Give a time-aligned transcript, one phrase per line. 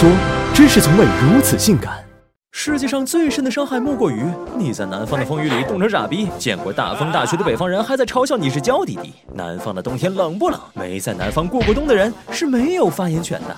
[0.00, 0.08] 说，
[0.54, 1.92] 真是从未如此性感。
[2.52, 4.22] 世界上最深的伤害莫过于
[4.56, 9.12] 你在南方的风雨里冻成傻逼，见过大风大雪的北方人还在嘲笑你是娇滴滴。
[9.34, 10.60] 南方的冬天冷不冷？
[10.72, 13.56] 没在南方过过冬的人是没有发言权的。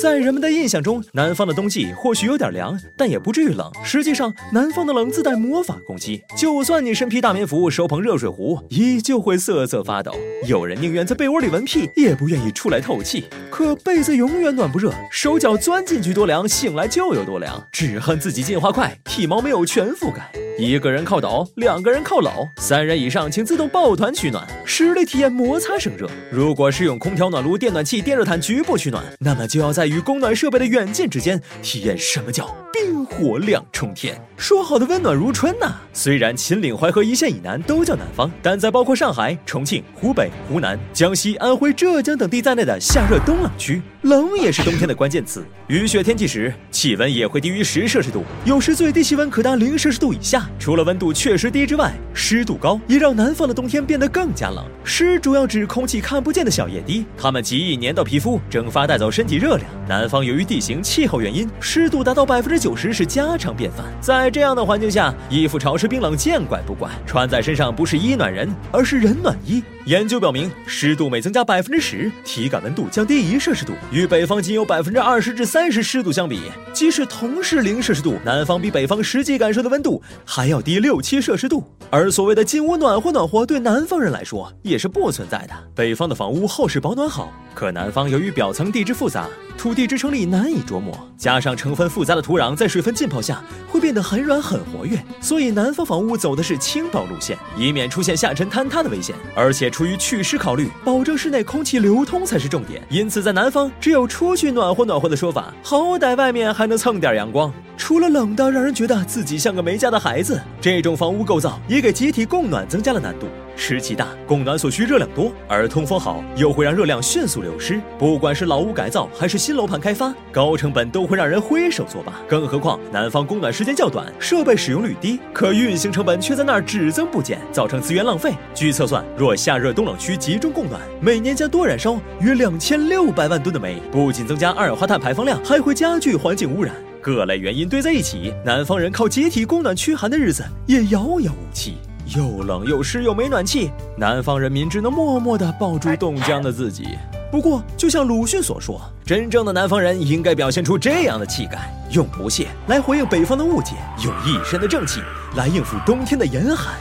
[0.00, 3.70] 在人们的印象中，南方的冬季或许有点凉，但也不至于冷。
[3.84, 10.10] 实际上，南方的冷自带魔法攻击，就算你身披大棉服，手捧热水壶，依旧会瑟瑟发抖。
[10.46, 13.26] 有人宁愿在被窝里闻屁，也不愿意出来透气。
[13.50, 17.62] 可被子永远暖不热，手脚钻进去多凉，醒来就有多凉。
[17.70, 20.32] 只恨自己进化快，体毛没有全覆盖。
[20.60, 26.06] 一个人靠抖，两个人靠搂，三人以上请自动抱团取暖，实力体验摩擦生热。
[26.30, 34.20] 如果是用空调、暖炉、电暖气、电热毯局部取暖，那么就要在与供暖设备的远近之间体验什么叫冰火两重天。
[34.36, 35.66] 说好的温暖如春呢？
[35.92, 45.44] 虽然秦岭淮河一线以南都叫南方，但在包括上海、重庆、湖北、湖南、江西、安徽、浙江等地在内的夏热冬冷区，冷也是冬天的关键词。
[45.66, 50.48] 雨雪天气时，气温也会低于十摄氏度，有时最低气温可达零摄氏度以下。
[50.58, 54.64] 除了温度确实低之外，湿度高也让南方的冬天变得更加冷。
[54.84, 59.68] 湿主要指空气看不见的小液滴，它们极易粘到皮肤，蒸发带走身体热量。
[59.86, 63.86] 南方由于地形气候原因，湿度达到百分之九十是家常便饭。
[64.02, 69.62] 在这样的环境下，衣服潮湿冰冷见怪不怪，穿在身上不是衣暖人，而是人暖衣。
[69.86, 73.72] 研究表明，湿度每增加百分之十，体感温度降低一摄氏度。
[73.90, 76.42] 与北方仅有百分之二十至三十湿度相比，
[76.74, 81.64] 即使同是零摄氏度，南方比北方实际感受的温度还要低六七摄氏度。
[81.88, 85.54] 而所谓的进屋暖和暖和，对南方人来说也是不存在的。
[85.74, 89.26] 北方的房屋厚实保暖好，可南方由于表层地质复杂，
[89.60, 99.14] 土地支撑力难以琢磨，加上成分复杂的土壤在水分浸泡下会变得很软很活跃，所以南方房屋走的是轻薄路线，以免出现下沉坍塌的危险。
[99.34, 102.82] 而且出于祛湿考虑，保证室内空气流通才是重点。
[102.88, 107.52] 因此，在南方只有出去暖和暖和的说法，好歹外面还能蹭点阳光。
[107.76, 113.26] 除了冷的让人觉得自己像个没家的孩子，这种房屋构造也给集体供暖增加了难度。
[113.60, 117.78] 湿气大，供暖所需热量多，而通风好又会让热量迅速流失。
[117.98, 122.14] 不管是老屋改造还是新楼盘开发，高成本都会让人挥手作罢。
[122.26, 128.32] 更何况南方供暖时间较短，设备使用率低，可运行成本却在那儿只增不减，造成资源浪费。
[128.54, 136.74] 据测算，若夏热冬冷区集中供暖，每年将多燃烧约两千六百万吨的煤，不仅增加二氧化碳排放量，还会加剧环境污染。
[137.02, 141.74] 各类原因堆在一起，南方人靠集体供暖驱寒的日子也遥遥无期。
[142.06, 146.98] 又冷又湿又没暖气南方人民只能默默的抱住冻僵的自己。
[147.30, 155.00] 不过就像鲁迅所说真正的南方人应该表现出这样的气概用不屑来回应北方的误解用一身的正气
[155.36, 156.74] 来应付冬天的严寒。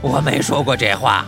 [0.00, 1.26] 我没说过这话。